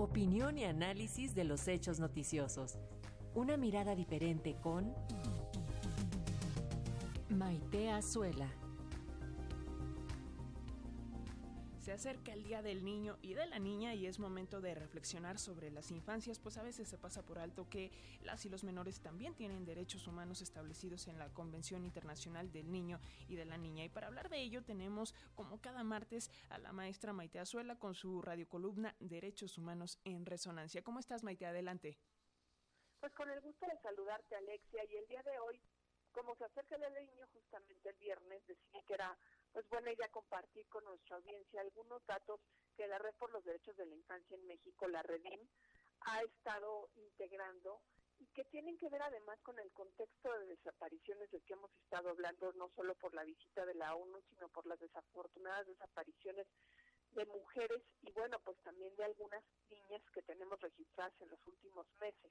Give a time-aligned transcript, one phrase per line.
[0.00, 2.78] Opinión y análisis de los hechos noticiosos.
[3.34, 4.94] Una mirada diferente con
[7.28, 8.48] Maite Azuela.
[11.80, 15.38] Se acerca el Día del Niño y de la Niña y es momento de reflexionar
[15.38, 17.90] sobre las infancias, pues a veces se pasa por alto que
[18.20, 23.00] las y los menores también tienen derechos humanos establecidos en la Convención Internacional del Niño
[23.28, 23.82] y de la Niña.
[23.82, 27.94] Y para hablar de ello tenemos, como cada martes, a la maestra Maite Azuela con
[27.94, 30.82] su radiocolumna Derechos Humanos en Resonancia.
[30.82, 31.46] ¿Cómo estás, Maite?
[31.46, 31.96] Adelante.
[33.00, 35.58] Pues con el gusto de saludarte, Alexia, y el día de hoy,
[36.12, 39.16] como se acerca el niño, justamente el viernes decidí que era
[39.52, 42.40] pues buena idea compartir con nuestra audiencia algunos datos
[42.76, 45.40] que la Red por los Derechos de la Infancia en México, la REDIM,
[46.02, 47.80] ha estado integrando
[48.18, 52.10] y que tienen que ver además con el contexto de desapariciones del que hemos estado
[52.10, 56.46] hablando, no solo por la visita de la ONU, sino por las desafortunadas desapariciones
[57.12, 61.86] de mujeres y bueno, pues también de algunas niñas que tenemos registradas en los últimos
[61.98, 62.30] meses.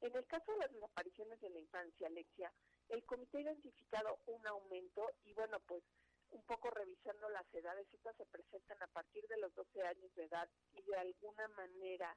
[0.00, 2.52] En el caso de las desapariciones de la infancia, Alexia,
[2.88, 5.82] el comité ha identificado un aumento y bueno, pues
[6.30, 10.24] un poco revisando las edades, estas se presentan a partir de los 12 años de
[10.24, 12.16] edad y de alguna manera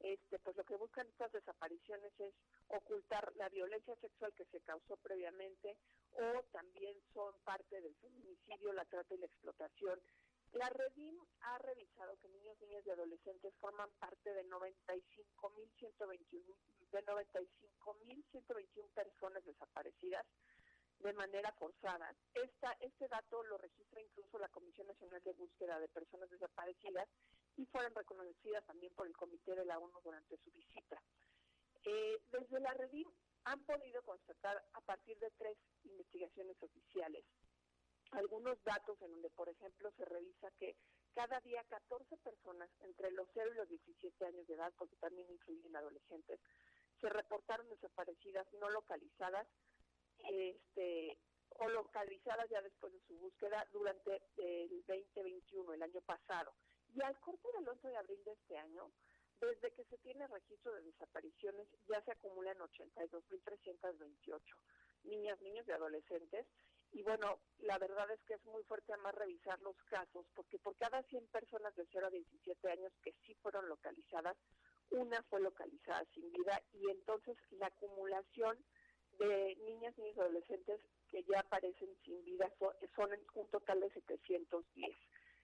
[0.00, 2.34] este pues lo que buscan estas desapariciones es
[2.68, 5.76] ocultar la violencia sexual que se causó previamente
[6.12, 10.00] o también son parte del feminicidio, la trata y la explotación.
[10.52, 16.56] La Redim ha revisado que niños, niñas y adolescentes forman parte de 95.121
[16.90, 20.26] de 95.121 personas desaparecidas
[21.00, 22.14] de manera forzada.
[22.34, 27.08] Este dato lo registra incluso la Comisión Nacional de Búsqueda de Personas Desaparecidas
[27.56, 31.02] y fueron reconocidas también por el Comité de la ONU durante su visita.
[31.84, 33.08] Eh, desde la Redim
[33.44, 37.24] han podido constatar a partir de tres investigaciones oficiales
[38.12, 40.76] algunos datos en donde, por ejemplo, se revisa que
[41.14, 45.30] cada día 14 personas entre los 0 y los 17 años de edad, porque también
[45.30, 46.40] incluyen adolescentes,
[47.00, 49.46] se reportaron desaparecidas no localizadas
[50.28, 51.18] este,
[51.58, 56.54] o localizadas ya después de su búsqueda durante el 2021, el año pasado.
[56.94, 58.90] Y al corte del 11 de abril de este año,
[59.40, 64.40] desde que se tiene registro de desapariciones, ya se acumulan 82.328
[65.04, 66.46] niñas, niños y adolescentes.
[66.92, 70.76] Y bueno, la verdad es que es muy fuerte además revisar los casos, porque por
[70.76, 74.36] cada 100 personas de 0 a 17 años que sí fueron localizadas,
[74.90, 78.58] una fue localizada sin vida y entonces la acumulación
[79.20, 84.96] de niñas, niños y adolescentes que ya aparecen sin vida son, un total de 710.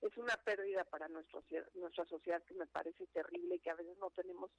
[0.00, 1.42] Es una pérdida para nuestro,
[1.74, 4.50] nuestra sociedad que me parece terrible y que a veces no tenemos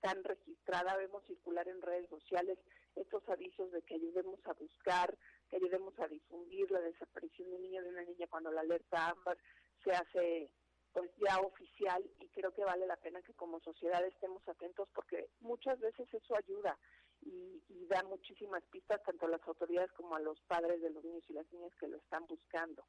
[0.00, 0.96] tan registrada.
[0.96, 2.58] Vemos circular en redes sociales
[2.96, 5.16] estos avisos de que ayudemos a buscar,
[5.50, 9.10] que ayudemos a difundir la desaparición de un niño de una niña cuando la alerta
[9.10, 9.38] AMBER
[9.84, 10.50] se hace
[10.94, 15.28] pues ya oficial y creo que vale la pena que como sociedad estemos atentos porque
[15.40, 16.78] muchas veces eso ayuda
[17.20, 21.22] y, da muchísimas pistas tanto a las autoridades como a los padres de los niños
[21.28, 22.82] y las niñas que lo están buscando.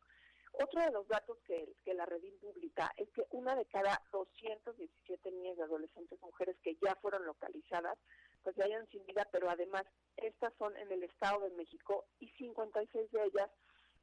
[0.53, 5.31] Otro de los datos que, que la Redim publica es que una de cada 217
[5.31, 7.97] niñas y adolescentes mujeres que ya fueron localizadas,
[8.41, 9.83] pues ya hayan sin vida, pero además
[10.16, 13.51] estas son en el Estado de México y 56 de ellas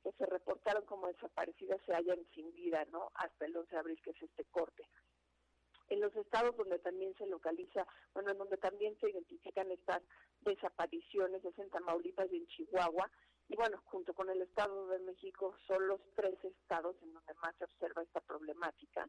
[0.02, 3.10] que se reportaron como desaparecidas se hallan sin vida, ¿no?
[3.14, 4.84] Hasta el 11 de abril, que es este corte
[5.92, 10.02] en los estados donde también se localiza, bueno, en donde también se identifican estas
[10.40, 13.10] desapariciones, es en Tamaulipas y en Chihuahua,
[13.48, 17.54] y bueno, junto con el Estado de México son los tres estados en donde más
[17.56, 19.06] se observa esta problemática.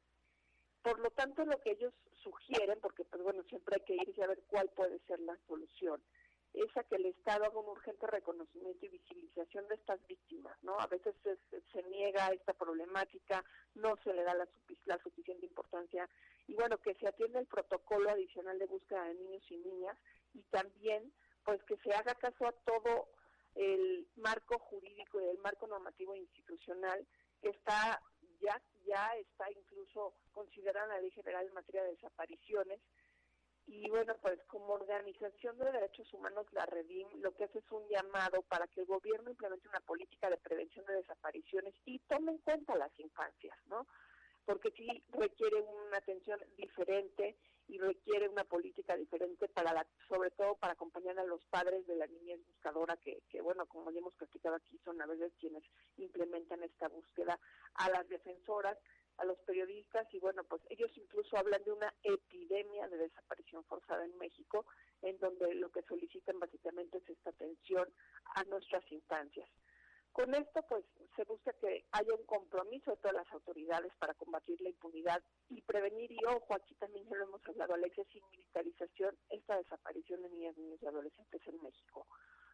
[0.82, 4.28] Por lo tanto, lo que ellos sugieren, porque pues bueno, siempre hay que ir a
[4.28, 6.04] ver cuál puede ser la solución,
[6.54, 10.80] es a que el Estado haga un urgente reconocimiento y visibilización de estas víctimas, ¿no?
[10.80, 13.44] A veces se, niega esta problemática,
[13.74, 14.48] no se le da la,
[14.86, 16.08] la suficiente importancia
[16.48, 19.98] y bueno, que se atienda el protocolo adicional de búsqueda de niños y niñas
[20.34, 21.12] y también
[21.44, 23.10] pues que se haga caso a todo
[23.56, 27.06] el marco jurídico y el marco normativo institucional
[27.42, 28.02] que está
[28.42, 32.80] ya ya está incluso considerada la Ley General en materia de desapariciones
[33.66, 37.88] y bueno, pues como organización de derechos humanos, la Redim lo que hace es un
[37.88, 42.38] llamado para que el gobierno implemente una política de prevención de desapariciones y tome en
[42.40, 43.88] cuenta las infancias, ¿no?
[44.46, 47.38] porque sí requiere una atención diferente
[47.68, 51.96] y requiere una política diferente para la, sobre todo para acompañar a los padres de
[51.96, 55.64] la niñez buscadora que, que bueno como ya hemos platicado aquí son a veces quienes
[55.98, 57.40] implementan esta búsqueda
[57.76, 58.78] a las defensoras
[59.18, 64.06] a los periodistas y bueno pues ellos incluso hablan de una epidemia de desaparición forzada
[64.06, 64.66] en México
[65.04, 67.94] en donde lo que solicitan básicamente es esta atención
[68.36, 69.50] a nuestras infancias
[70.14, 70.86] Con esto, pues,
[71.16, 75.62] se busca que haya un compromiso de todas las autoridades para combatir la impunidad y
[75.62, 80.30] prevenir, y ojo, aquí también ya lo hemos hablado, Alexia, sin militarización, esta desaparición de
[80.30, 82.06] niñas, niños y adolescentes en México.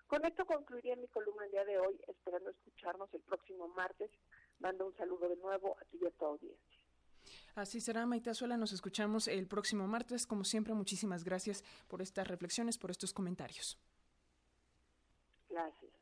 [0.08, 4.10] Con esto concluiría mi columna el día de hoy, esperando escucharnos el próximo martes.
[4.60, 6.80] Mando un saludo de nuevo a ti y a tu audiencia.
[7.56, 8.58] Así será, Maite Azuela.
[8.58, 10.26] Nos escuchamos el próximo martes.
[10.26, 13.78] Como siempre, muchísimas gracias por estas reflexiones, por estos comentarios.
[15.50, 15.99] Gracias.